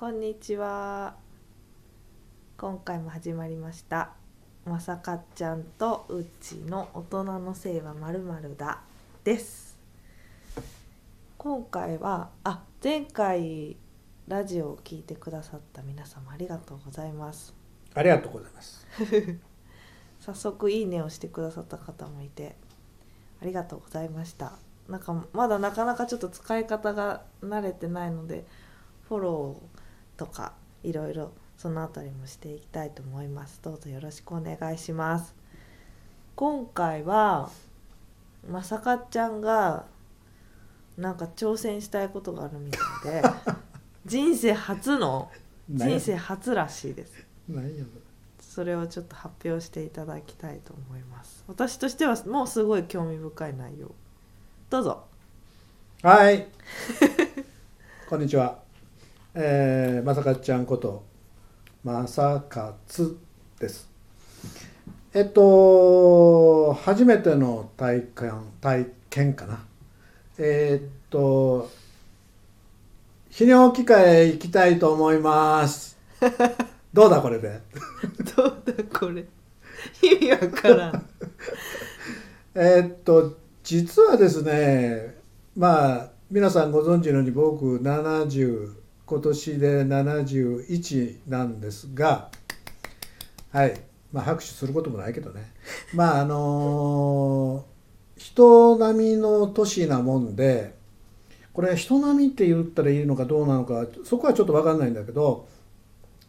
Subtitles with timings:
[0.00, 1.14] こんにちは。
[2.56, 4.12] 今回も始まりました。
[4.64, 8.80] まさかちゃんとうちの大人のせいはまるまるだ
[9.24, 9.76] です。
[11.36, 13.76] 今回はあ前回
[14.26, 17.52] ラジオを聞いてくださった皆様ありがとうございます。
[17.92, 18.86] ありがとうございます。
[20.20, 22.56] 早速いいねをしてくださった方もいて
[23.42, 24.54] ありがとうございました
[24.88, 28.46] なんかまだなかなかちょっと使い方が慣れてないので
[29.06, 29.79] フォロー
[30.20, 30.52] とか
[30.82, 33.58] いろいろそのあたりもしていきたいと思います。
[33.62, 35.34] どうぞよろしくお願いします。
[36.36, 37.48] 今回は
[38.46, 39.86] まさかちゃんが
[40.98, 42.78] なんか挑戦したいことがあるみた
[43.18, 43.22] いで
[44.04, 45.30] 人生初の
[45.70, 47.12] 人生初らしいです。
[48.42, 51.44] それをちょっと発表していただきたいと思います。
[51.48, 53.90] 私としてはもうすごい興味深い内容。
[54.68, 55.04] どうぞ。
[56.02, 56.46] はい。
[58.06, 58.69] こんにちは。
[59.34, 61.04] えー、まさかちゃんこと
[61.84, 63.16] まさかつ
[63.58, 63.88] です。
[65.14, 69.64] えっと初めての体感体験かな。
[70.38, 71.70] えーっと
[73.30, 75.96] 泌尿器科へ行きたいと思います。
[76.92, 77.60] どうだこれで？
[78.36, 79.24] どうだこれ？
[80.02, 81.06] 意味わからん
[82.54, 85.16] えーっと実はですね
[85.56, 88.79] まあ皆さんご存知のように僕70
[89.10, 92.30] 今年で71なんですが
[93.50, 93.80] はい。
[94.12, 95.52] まあ拍手することもないけどね。
[95.92, 97.64] まああの
[98.16, 100.76] 人並みの年なもんで
[101.52, 105.48] これ人並みって言ったらいいのかどうなのかそこはちょっと分かんないんだけど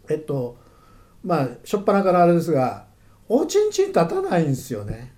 [0.09, 0.57] えっと
[1.23, 2.87] まあ初っ端からあれですが
[3.29, 5.13] おちんちん立たないんですよね。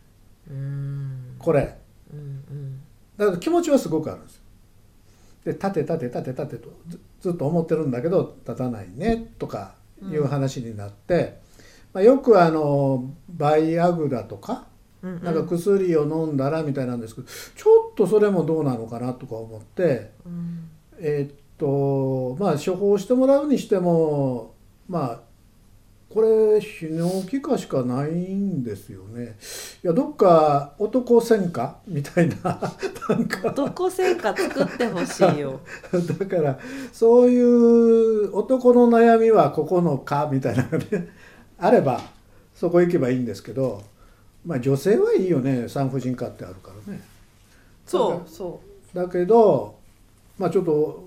[1.39, 1.77] これ。
[2.11, 2.81] うんうん。
[3.15, 4.42] だから気持ちはすごくあるんですよ。
[5.45, 11.39] で立て立て立て立てとずずっと思ってるんだけど立たないねとかいう話になって、
[11.93, 14.67] まあ、よくあのバイアグラとか
[15.01, 15.23] うんうん。
[15.23, 20.69] なんか薬を飲んだらみたいなんですけどちょっとそれもどうなのかなとか思ってうん。
[20.99, 24.53] えーっとまあ処方してもらうにしても
[24.87, 25.19] まあ
[26.13, 29.35] これ泌尿器科しかないんですよね。
[29.83, 32.35] いやどっか男専科みたいな
[33.09, 35.59] なんか男性化作ってほしいよ
[36.19, 36.59] だから
[36.91, 41.09] そういう男の悩みはここの科みたいなのがね
[41.57, 41.99] あれば
[42.53, 43.81] そこ行けばいいんですけど
[44.45, 47.01] まあ女性はいいよね産婦人科ってあるからね。
[47.87, 48.59] そうそ
[48.93, 49.75] だけど
[50.37, 51.03] まあちょっと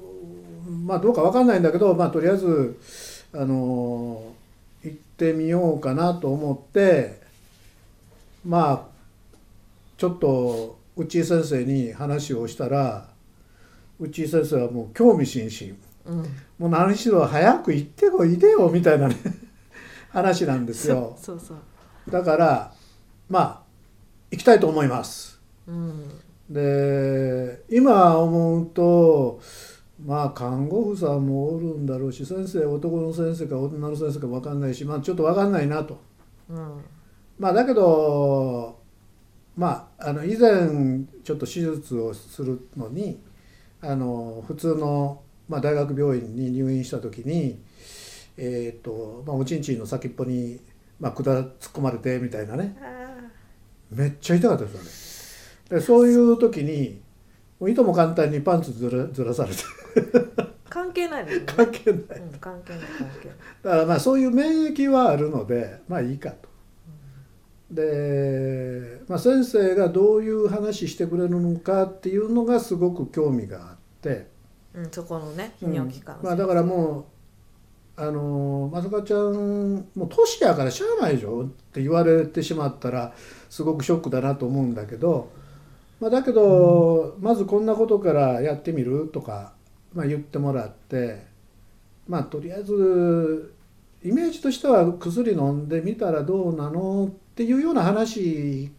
[0.85, 2.77] まあどうかわかんないんだけどまあとりあえず
[3.33, 4.35] あの
[4.87, 7.21] 行ってみようかなと思って
[8.47, 8.97] まあ
[9.99, 13.09] ちょっと内井先生に話をしたら
[13.99, 15.77] 内井先生はもう興味津々。
[16.07, 16.25] ううん。
[16.59, 19.17] もう何しろ早く行ってこいでよみたいなね
[20.11, 21.17] 話なんですよ。
[21.21, 22.11] そうそう。
[22.11, 22.73] だから
[23.29, 23.63] まあ
[24.31, 25.41] 行きたいと思います。
[25.67, 26.09] うん。
[26.49, 29.41] で今思うと
[30.05, 36.01] まあ看護婦さんもおるんだろうし先生男の先生か女の先生か分かんないしまあちょっと分かんないなと。
[36.51, 36.85] うん。
[37.39, 38.79] まあだけど
[39.57, 43.21] まああの以前ちょっと手術をするのに
[43.81, 47.59] あの普通の、まあ、大学病院に入院した時に
[48.39, 50.61] えっ、と、まあ、おちんちんの先っぽに、
[51.01, 51.25] まあ、管
[51.59, 52.77] 突っ込まれてみたいなね。
[52.81, 52.97] あ
[53.91, 54.75] めっちゃ痛かったです
[55.71, 55.81] よね。
[55.81, 57.01] でそういう時に
[57.69, 59.57] いとも簡単にパンツずらずらされて。
[59.57, 61.41] ー関係ないね。
[61.47, 62.21] 関係ない。
[62.21, 63.37] うん関係ない関係ない。
[63.63, 66.49] だからまあそういう免疫はあるのでまあいいかと。
[67.71, 74.29] で、まあ、先生がどういう話してくれるのかっていうのがすごく興味があって、
[74.75, 75.73] うんそこのねうん。
[75.73, 77.05] 泌尿器科のまあ、だからもう
[77.99, 83.15] あのまさかちゃんもう年やからしゃあないでしょって言われてしまったら
[83.49, 85.33] すごくショックだなと思うんだけど、
[86.01, 89.55] まあ、だけど、まずこんなことからやってみるとか、
[89.95, 91.25] まあ、言ってもらって
[92.07, 93.55] まあとりあえず
[94.03, 98.71] イメージとしては薬飲んでみたらどうなのっていうような話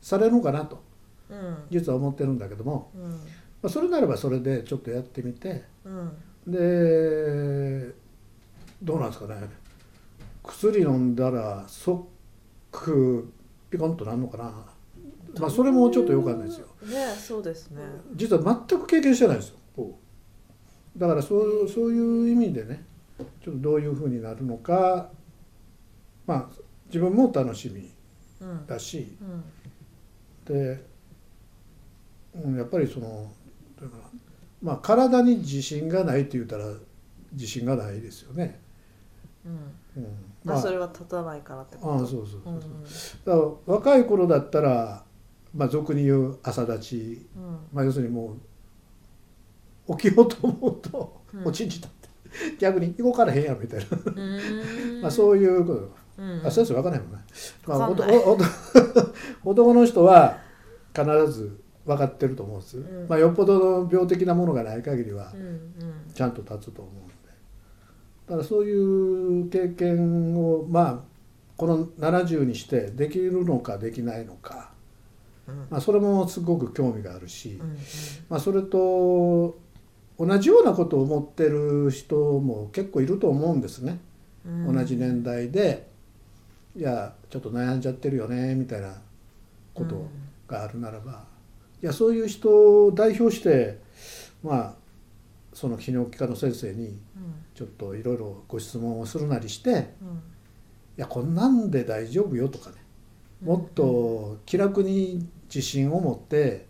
[0.00, 0.82] されるのかなと
[1.28, 1.56] うん。
[1.70, 3.10] 実は思ってるんだけども、うん。
[3.10, 3.16] ま
[3.64, 5.64] あ、それならばそれでちょっとやってみて。
[5.84, 6.12] うん。
[6.46, 7.94] で
[8.82, 9.48] どうなんですかね。
[10.42, 13.28] 薬飲んだら即
[13.70, 14.52] ピコンとなるのかな
[15.38, 16.66] まあそれもちょっとよかんないですよ。
[16.82, 17.82] ねそうですね。
[18.14, 19.56] 実は全く経験してないんですよ
[20.96, 22.84] だからそうそういう意味でね
[23.42, 25.08] ちょっとどういうふうになるのか
[26.26, 27.90] まあ自分も楽しみ
[28.40, 29.44] うんだしうん。
[30.44, 30.84] で、
[32.34, 33.30] うん、やっぱりその
[34.60, 36.66] まあ体に自信がないって言ったら
[37.32, 38.60] 自信がないですよね。
[39.44, 40.02] うん。
[40.02, 40.06] うん、
[40.44, 41.92] まあそれは立たないからってこと。
[41.92, 42.56] ああそうそうそうう。
[42.56, 42.60] ん。
[42.60, 42.68] そ
[43.24, 45.04] う、だから若い頃だったら、
[45.54, 47.58] まあ、俗に言う朝立ち、うん。
[47.72, 48.36] まあ、要するにも
[49.88, 51.46] う起きようと思うとうん。
[51.46, 55.02] おちんちん立って、逆に動かれへんやろみたいな、うん。
[55.02, 56.46] まあそういうこと、うん。
[56.46, 57.18] あ先生分かんないもんね、
[57.66, 57.90] まあ、
[59.44, 60.38] 男の人は
[60.94, 63.08] 必ず分かってると思うんです、うん。
[63.08, 65.32] まあ、よっぽどの病的なものがない限りは
[66.14, 67.14] ちゃんと立つと思うんで。
[68.28, 71.00] だからそういう経験をまあ
[71.56, 74.69] この70にしてできるのかできないのか、うん
[75.70, 77.76] まあ、それもすごく興味があるし、うん
[78.28, 79.58] まあ、それと
[80.18, 83.98] 同じようなことを思ってる人も結構いると思うんですね、
[84.44, 84.74] うん。
[84.74, 85.88] 同じ年代で
[86.76, 88.94] いやちょっと悩んじゃってるよねみたいな
[89.74, 90.08] こと
[90.46, 91.24] があるならば、
[91.82, 93.78] いやそういう人を代表して
[94.42, 94.74] まあ
[95.52, 96.96] その泌尿器科の先生にうん。
[97.54, 99.86] ちょっといろいろご質問をするなりして「いうん。
[100.96, 102.76] やこんなんで大丈夫よ」とかね
[103.42, 106.66] もっと気楽に自信を持って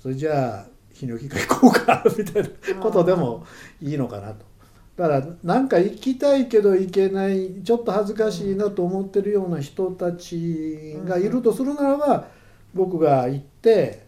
[0.00, 3.46] それじゃあ泌尿器科行こうか みたいなことでも
[3.80, 4.50] いいのかなと。
[4.96, 12.28] だからなんか行きたいけど行けないちょっと恥ずかしいなと思ってるような人たちがいるとするならば
[12.74, 14.04] 僕が行って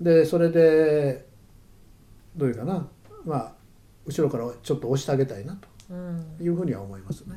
[0.00, 1.26] でそれで
[2.34, 2.88] どういうかな
[3.26, 3.52] まあ
[4.06, 5.58] 後ろからちょっと押してあげたいな
[5.90, 7.36] うんというふうには思いますね。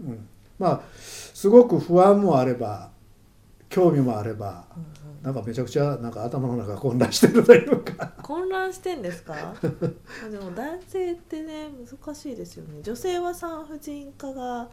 [0.00, 0.28] うんうん、
[0.58, 2.90] まあすごく不安もあれば
[3.74, 8.12] 興味もあればうんなんかめちゃくちゃなんか頭の中が混乱してるというか。
[8.22, 9.34] 混乱してんですか？
[9.34, 9.54] あ
[10.28, 11.70] でも男性ってね
[12.04, 14.68] 難しいですよね女性は産婦人科が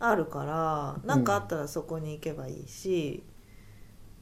[0.00, 3.24] あるから何かあったらそこに行けばいいし、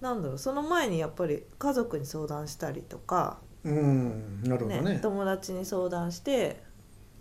[0.01, 5.01] なんだろうその前にやっぱり家族に相談したりとか、うん、なるほどねね。
[5.03, 6.63] 友達に相談して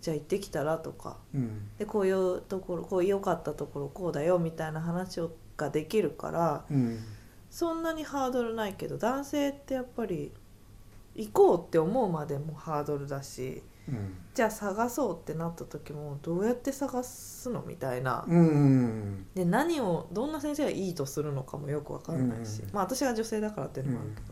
[0.00, 6.98] じゃあ行ってきたらとかうん、でこういうところこう良かったところこうだよみたいな話をができるからうん、
[7.50, 10.32] そんなにハードルないけど男性ってやっぱり
[11.14, 18.24] 行こうって思うまでもハードルだしうん、じゃあ探そうってなった時もどうやって探すのみたいな。
[18.26, 22.70] うん、で何をどんな先生がいいとするのかもよくわからないし、うん。
[22.72, 24.26] まあ私が女性だからっていうのもあるけど、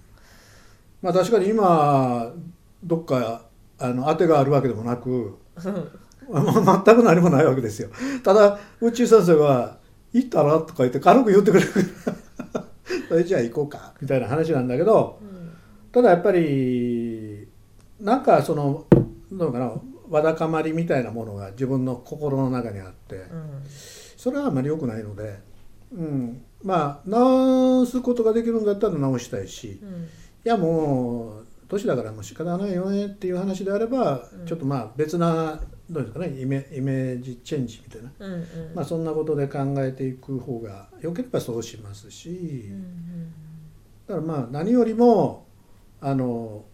[1.03, 2.33] まあ確かに今
[2.83, 3.43] どっか
[3.79, 5.39] あの当てがあるわけでもなく、
[6.29, 7.91] まあ 全く何もないわけですよ。
[8.25, 9.79] ただ宇宙先生が
[10.15, 11.81] 「行ったら?」とか言って軽く言ってくれるか
[12.55, 12.65] ら
[13.09, 15.51] それじゃあ行こうかみたいな話なんだけどうん
[15.93, 17.47] ただやっぱり
[18.01, 18.87] なんかその
[19.31, 19.73] どうかな
[20.09, 23.29] わだかまりみたいなものが自分の心の中にあってうん
[23.69, 25.39] それはあまり良くないので、
[25.93, 29.81] うん、まあ直すことができるんだったら直したいし。
[29.83, 30.09] うん
[30.45, 35.59] いやもう年だからもう仕方ないよねっていう話であれば、うんちょっとまあ別な
[35.91, 38.43] どうですかねイメイメージチェンジみたいな、うんうん。
[38.75, 42.29] まあそんなことで考えていく方がよければそうしますし、
[42.71, 43.33] うん
[44.07, 45.47] だからまあ何よりも
[46.01, 46.65] あの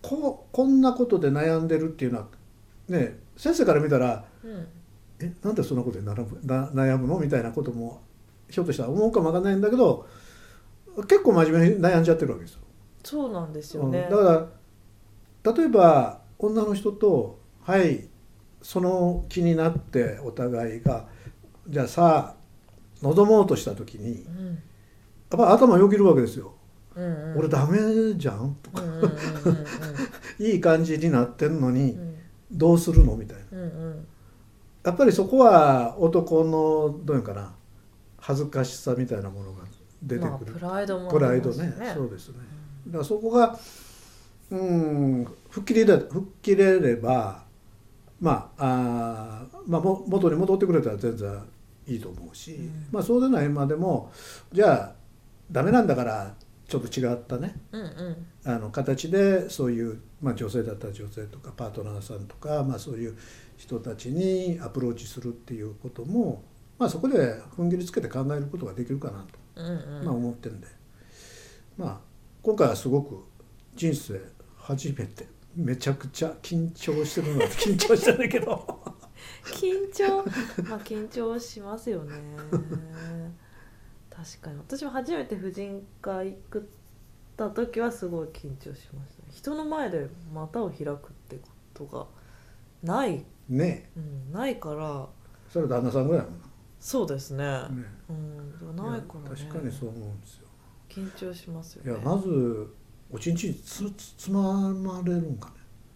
[0.00, 2.28] ここんなことで悩んでるっていうのは
[2.88, 4.50] ね先生から見たらうん。
[4.50, 4.68] うん
[5.20, 8.00] えなんでそんなことで悩むな悩むのみたいなことも
[8.48, 10.06] ひょっとしたら思うかもわかんないんだけど
[11.08, 12.60] 結構真面目に悩んじゃってるわけですよ。
[13.04, 13.90] そうなんですようん。
[13.90, 14.48] ね、だか
[15.44, 18.08] ら例えば女の人とはい
[18.68, 21.06] その気になってお互いが。
[21.70, 22.36] じゃあさあ
[23.00, 24.22] 望もうとした時にやっ
[25.32, 26.52] うんぱ頭よぎるわけですよ。
[26.94, 27.78] うんうん、俺ダメ
[28.14, 28.54] じゃん？
[28.62, 28.82] とか。
[30.38, 32.14] いい感じになってんのにうん。
[32.52, 33.16] どうするの？
[33.16, 33.44] みたいな。
[33.52, 34.06] うんうん。
[34.84, 37.54] やっぱりそこは男のどういうのかな？
[38.18, 39.62] 恥ずかしさみたいなものが
[40.02, 40.52] 出てまあくる。
[40.52, 41.68] プライドもプライドね。
[41.68, 42.34] よそうですね。
[42.88, 43.58] だからそこが
[44.50, 47.47] うん吹っ切れれ吹っ切れれば
[48.20, 51.40] まああー、まあ、も元に戻ってくれたら全然
[51.86, 52.86] いいと思うし、うん。
[52.90, 54.12] まあそうでないまでも
[54.52, 54.92] じゃあ
[55.50, 56.34] ダメなんだから
[56.66, 57.54] ちょっと違ったね。
[57.72, 58.26] うんうん。
[58.44, 63.16] あの形でそういう、まあ、女性だったら女性とかパートナーさんとか、まあ、そういう
[63.56, 66.42] 人たちにアプローチするっていうことも、
[66.78, 70.04] まあ、そこで踏ん切りつけて考えることができるかなとうんうん。
[70.04, 70.68] まあ、思ってるんで、
[71.76, 72.00] まあ
[72.42, 73.24] 今回はすごく
[73.74, 74.20] 人生
[74.56, 75.26] 初めて
[75.56, 78.96] めちゃくちゃ緊張してるのは緊張してるけど。
[79.44, 80.24] 緊張？
[80.68, 82.14] まあ緊張しますよね。
[84.10, 84.58] 確かに。
[84.58, 86.62] 私も初めて婦人科行っ
[87.36, 90.96] た時はすごい緊張しました人の前で股を開くっ
[91.28, 92.06] てことが
[92.82, 93.90] ない、ね。
[93.96, 95.06] うん、ないから。
[95.52, 96.40] それ旦那さんぐらいだもん
[96.78, 97.44] そうですね。
[97.44, 97.84] な、ね。
[98.10, 99.36] うんないからね。
[99.36, 100.48] 確かにそう思うんですよ。
[100.88, 102.66] 緊張しますよいやねまず
[103.10, 105.54] おちんちんつつつままれるんかね。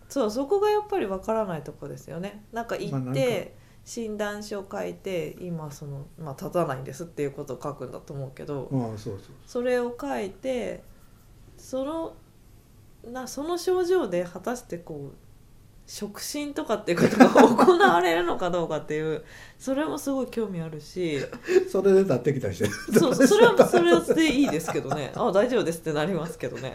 [0.09, 2.45] そうそこがやっぱりわからないとこですよね。
[2.53, 9.35] なんか行って、診断書書いて今その、まあ、立たないんですっていうことを書くんだと思うけど、うんそうそう。
[9.47, 10.85] それを書いて
[11.57, 12.15] その
[13.11, 15.17] なその症状で果たしてこう
[15.87, 19.25] 触診とかっていうことが行われるのかどうかっていう
[19.59, 21.19] それもすごい興味あるし
[21.71, 25.13] それで立ってきたりしてそう それはそれでいいですけどね。
[25.15, 26.75] あ大丈夫ですってなりますけどね。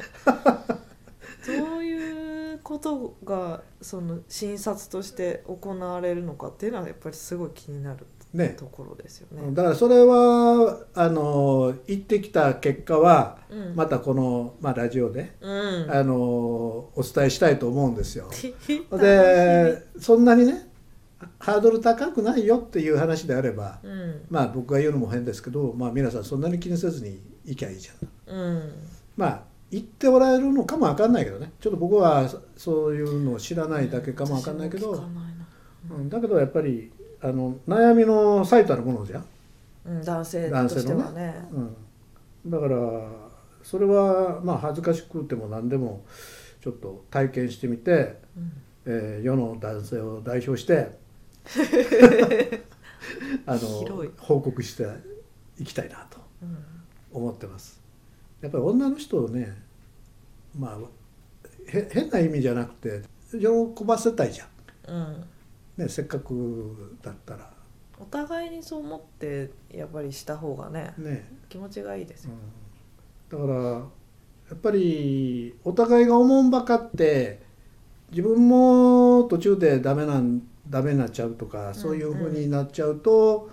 [1.44, 8.50] そういうことがその診察として行われるのかっていうのはやっぱりすごい気になるね。
[8.50, 9.54] ところですよね。
[9.54, 13.76] だからそれはあの行ってきた結果はうん。
[13.76, 18.30] またこの、まあ、ラジオで、うん、あのお伝えしたいと思うんですよ。
[18.92, 20.70] 楽でそんなにね
[21.40, 24.22] ハードル高くないよっていう話であればうん。
[24.30, 28.36] まあ僕が言うのも変ですけど、まあ、皆さんそんなに気にせずに行きゃいいじゃん。
[28.36, 28.72] うん。
[29.16, 31.52] まあ行っておられるのかもわかんないけどね。
[31.60, 35.04] ちょっと僕はそそういうのを知らないだけかもわかんないけど、
[35.90, 36.10] うん。
[36.10, 39.26] だけどやっぱりあの悩みの最たるものじゃん。
[39.86, 41.48] うん、男性男として性のはね。
[41.52, 42.78] うん、だから
[43.64, 46.06] それはまあ恥ずかしくても何でも
[46.62, 48.52] ちょっと体験してみて、うん。
[48.86, 50.98] えー世の男性を代表して
[53.46, 54.12] あの広い。
[54.18, 54.88] 報告して
[55.60, 56.58] いきたいなとうん。
[57.14, 57.82] 思ってます。
[58.42, 59.58] やっぱり女の人をね
[60.58, 60.78] まあ
[61.68, 64.46] へ変な意味じゃなくて喜ばせたいじゃ
[64.92, 65.24] ん、うん
[65.78, 67.58] ね、せっかくだったら。
[68.00, 71.28] お互いにそう思ってやっぱりした方がねね。
[71.50, 72.32] 気持ちがいいですよ、
[73.32, 73.82] うん、だからや
[74.54, 77.42] っぱりお互いがおもんばかって
[78.12, 83.50] 自分も途中でダメなんダメになっちゃうとかそういうふうになっちゃうと、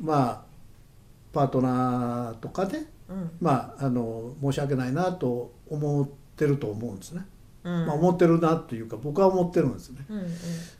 [0.00, 0.42] まあ
[1.32, 3.30] パートナーとかねうん。
[3.40, 10.04] まああの申し訳ないなと思ってると思うんですね、うんまあ、思ってるなというか僕は思ってるんですね。
[10.08, 10.26] うんうん。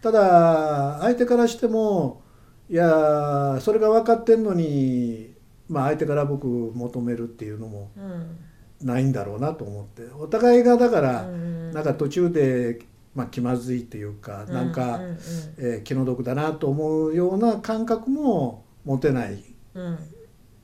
[0.01, 2.23] ただ相手からしても
[2.71, 5.35] いやそれが分かってんのに、
[5.69, 8.39] まあ、相手から僕求めるっていうのもうん。
[8.81, 10.03] ないんだろうなと思って。
[10.19, 12.79] お互いがだから、うんなんか途中で、
[13.15, 15.19] まあ、気まずいっていうか、なんか、うんうん。
[15.59, 19.43] えー気の毒だなと思うような感覚も持てない。
[19.75, 19.85] うん。
[19.85, 19.99] うん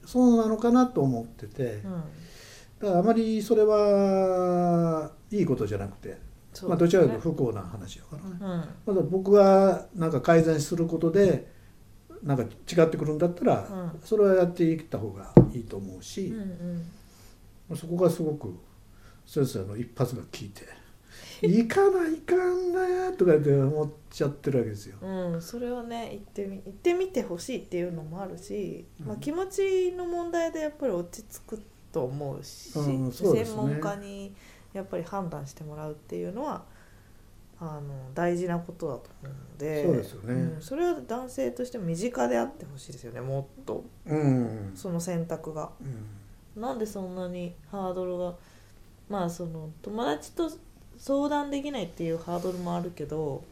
[0.07, 1.83] そうなのかなと思ってて。
[2.79, 6.17] だからあまりそれはいいことじゃなくて、
[6.53, 8.31] そうまあ、どちらかというとと不幸な話だからね。
[8.87, 8.95] うん。
[8.95, 11.53] まだ僕がなんか改善することで
[12.23, 12.47] なんか違
[12.87, 14.01] ってくるんだったら、うん。
[14.05, 16.87] それはやっていった方がいいと思うしうん、
[17.71, 17.77] うん。
[17.77, 18.55] そこがすごく
[19.27, 20.63] 先生の一発が効いて
[21.43, 24.97] 「行かないかんな」とかって思っちゃってるわけですよ。
[25.03, 33.45] うん、それはね言ってみ言ってみてほしいっていうのもあるし、まあ、うん気持ちの問題でやっぱり落ち着くと思うし、うんそうね。
[33.45, 34.35] 専門家に
[34.75, 36.65] やっぱり判断してもらうっていうのは
[37.61, 40.35] あの大事なことだと思うのでそうですよね。
[40.59, 43.85] んそれは男性としても身近であってほしいですよねもっと。
[44.07, 44.73] うん。
[44.75, 45.71] その選択が。
[45.81, 46.61] うん。
[46.61, 48.35] なんでそんなにハードルが
[49.09, 50.51] まあその友達と
[50.99, 53.43] 相談できないっていうハードルもあるけど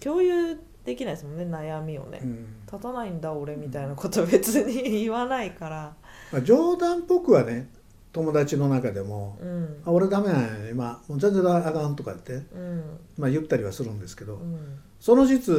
[0.00, 2.46] 共有できないですもんね悩みをね、うん。
[2.66, 5.94] 立たないんだ俺みたいなこと別に言わないから。
[6.32, 7.68] まあ、冗談っぽくはね
[8.12, 12.82] 友達の中でもうん「あ俺ダメなんや今もう全然あかん」とかって、うん。
[13.16, 14.58] まあ、言ったりはするんですけど、うん。
[15.00, 15.54] その実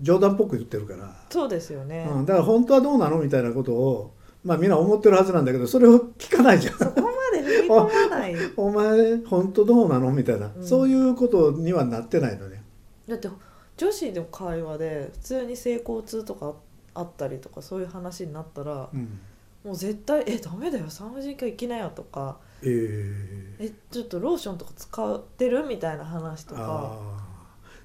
[0.00, 1.14] 冗談っぽく言ってるから。
[1.30, 6.78] そうですよね、うん、だから本当はどうなのみたいなことをまあみんな思ってるはずなんだけどそれを聞かないじゃん。
[6.78, 8.34] そこまで踏み込まない。
[8.56, 10.64] お前本当どうなのみたいな、うん。
[10.64, 12.62] そういうことにはなってないのね。
[13.08, 13.28] だって
[13.76, 16.54] 女子の会話で普通に性交痛とか
[16.94, 19.20] あったりとかそういう話になったらうん
[19.66, 22.38] もう絶対「えダメだよ産婦人科行きなよ」とか。
[22.62, 25.66] えー、えちょっとローションとか使ってる？
[25.66, 26.96] みたいな話とか。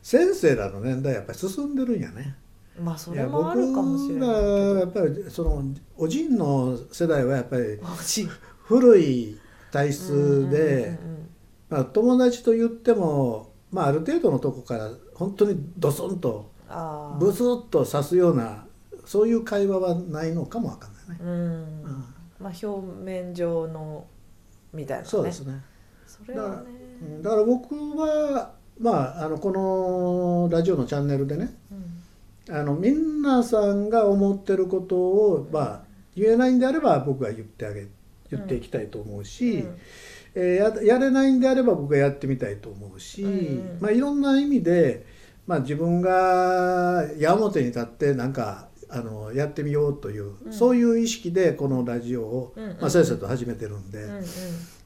[0.04, 2.38] 先生らの年代やっぱり進んでるんやね。
[2.80, 5.64] まあそれもあるかもしれないやっぱりその
[5.98, 7.80] おじんの世代はやっぱり
[8.64, 9.38] 古い
[9.72, 10.98] 体質で、
[11.94, 16.52] 友達と言っても、まあ、ある程度のとこから本当にドスンと
[17.20, 18.66] ブスッと刺すような
[19.06, 21.18] そういう会話はないのかもわかんないね。
[21.22, 22.06] うん、うん。
[22.40, 22.68] まあ表
[23.04, 24.06] 面上の
[24.74, 25.10] みたいなね。
[25.10, 25.62] そうですね。
[26.08, 26.56] それはね。
[27.02, 27.22] うん。
[27.22, 32.56] だから僕はまああのこのラジオのチャンネルでね、うん。
[32.56, 35.82] あの皆さんが思ってることをまあ
[36.16, 37.88] 言えないんであれば僕が言ってあげ
[38.30, 39.78] 言っていきたいと思うし、うん。
[40.34, 43.78] えーややれないんであれば僕がやってみたいと思うし、うんうん。
[43.82, 45.06] まあいろんな意味で
[45.46, 50.54] まあ自分が矢面に立ってなんかあのやってみようという、うん。
[50.54, 52.78] そういう意識でこのラジオを、うんうん。
[52.82, 54.04] まあ、先生と始めてるんで。
[54.04, 54.24] うんうん。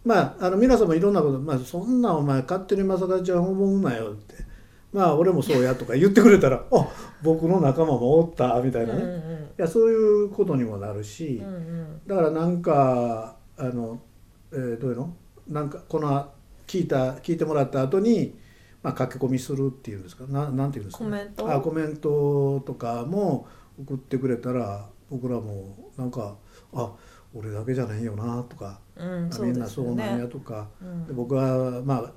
[0.05, 4.35] まあ、あの皆さんもいろんなこと、まあ、そんなお前勝手に正田ちゃん思うなよって。
[4.93, 6.87] まあ俺もそうやとか言ってくれたら あ
[7.21, 9.47] 僕の仲間もおったみたいなね、いうんうん。
[9.57, 9.93] やそうい
[10.23, 12.01] うことにもなるし、うんうん。
[12.07, 13.99] だからなんかあの、
[14.53, 15.13] えーどういうの？
[15.49, 16.25] なんかこの
[16.65, 18.37] 聞いた聞いてもらった後に
[18.83, 20.23] まあ駆け込みするっていうんですか？
[20.29, 21.51] ななんていうんですか、コメント？
[21.53, 23.47] あコメントとかも
[23.79, 26.35] 送ってくれたら僕らもなんか
[26.73, 26.91] あ
[27.33, 31.05] 俺だけじゃないよなとか、うんあみんなそうなんねやとか、うん。
[31.07, 32.11] で僕はまあ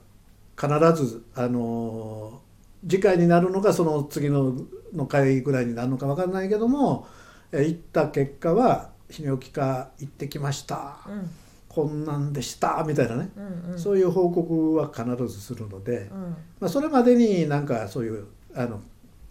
[0.61, 2.41] 必ずあの
[2.88, 4.55] 次回になるのかその次の
[4.95, 7.07] の回ぐらいになるのか分かんないけども
[7.53, 11.31] え行った結果は「泌尿器科行ってきました」うん。
[11.69, 13.79] こんなんでした」みたいなね、うんうん。
[13.79, 16.37] そういう報告は必ずするので、うん。
[16.61, 18.81] まあ、それまでになんかそういうあの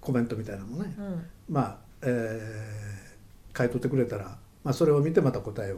[0.01, 1.25] コメントみたいなのもね、うん。
[1.49, 5.77] まあ、えー書いとってくれたら、まあ、それを見てまた答えを、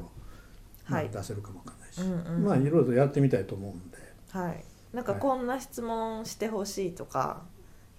[0.89, 1.09] まあはい。
[1.09, 2.43] 出せるかもわかんないし、うんうん。
[2.43, 3.97] まあいろいろとやってみたいと思うんで。
[4.31, 4.63] はい。
[4.93, 5.21] なんかはい。
[5.21, 7.43] こんな質問してほしいとか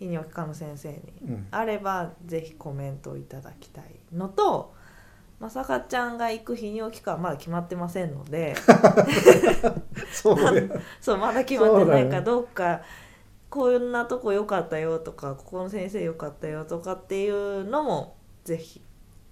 [0.00, 0.98] 泌尿器科の先生に
[1.28, 1.46] うん。
[1.50, 4.74] あればぜひコメントをいただきたいのと
[5.38, 8.54] まさかちゃんが行く泌尿器科はまだ決まってませんので。
[10.12, 10.62] そうや。
[11.00, 12.82] そうまだ決まってないかどっか
[13.50, 18.80] こんなとこ良かったよとかここの先生良かったよとかっていうのもぜひ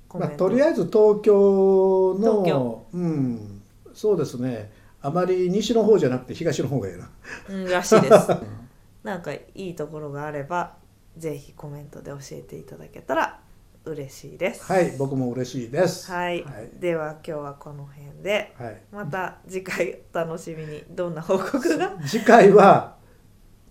[0.09, 2.87] コメまあ、とりあえず東京の東京。
[2.95, 4.73] うん、そうですね。
[5.03, 7.11] あまり西の方じゃなくて東の方がいいな。
[7.51, 8.31] うん、らしいです。
[9.05, 10.77] なんかいいところがあれば
[11.17, 13.41] ぜひコメントで教えていただけたら
[13.85, 14.65] 嬉しいです。
[14.65, 16.11] はい僕も嬉しいです。
[16.11, 16.71] はい、はい。
[16.81, 18.81] では今日はこの辺ではい。
[18.91, 20.83] また次回お楽しみに。
[20.91, 21.97] どんな報告が？
[22.07, 22.98] 次回は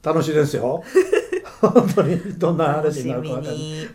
[0.03, 0.83] 楽しいですよ。
[1.61, 3.29] 本当にどんな話になるか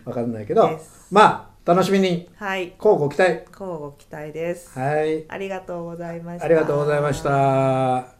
[0.05, 0.45] わかんない。
[0.45, 0.79] けど。
[1.11, 2.29] まあ楽しみに。
[2.35, 2.73] はい。
[2.77, 3.43] 乞うご期待。
[3.51, 5.25] 乞うご期待です、はい。
[5.29, 6.45] ありがとうございました。
[6.45, 8.12] ありがとうございました。